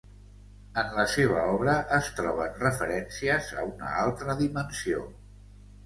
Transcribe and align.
En 0.83 0.87
la 0.99 1.05
seva 1.15 1.43
obra 1.59 1.75
es 1.99 2.09
troben 2.21 2.59
referències 2.65 3.53
a 3.65 3.69
una 3.71 3.95
altra 4.07 4.41
dimensió. 4.45 5.09